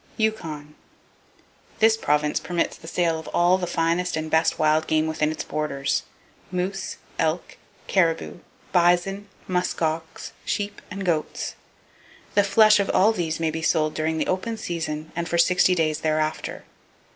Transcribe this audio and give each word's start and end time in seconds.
Yukon. 0.17 0.73
—This 1.77 1.95
province 1.95 2.39
permits 2.39 2.75
the 2.75 2.87
sale 2.87 3.19
of 3.19 3.27
all 3.35 3.59
the 3.59 3.67
finest 3.67 4.17
and 4.17 4.31
best 4.31 4.57
wild 4.57 4.87
game 4.87 5.05
within 5.05 5.31
its 5.31 5.43
borders,—moose, 5.43 6.97
elk, 7.19 7.57
caribou, 7.85 8.39
bison, 8.71 9.27
musk 9.47 9.79
ox, 9.83 10.33
sheep 10.43 10.81
and 10.89 11.05
goats! 11.05 11.53
The 12.33 12.43
flesh 12.43 12.79
of 12.79 12.89
all 12.89 13.11
these 13.11 13.39
may 13.39 13.51
be 13.51 13.61
sold 13.61 13.93
during 13.93 14.17
the 14.17 14.25
open 14.25 14.57
season, 14.57 15.11
and 15.15 15.29
for 15.29 15.37
sixty 15.37 15.75
days 15.75 15.99
thereafter. 15.99 16.63